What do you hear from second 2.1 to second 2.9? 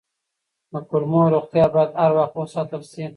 وخت وساتل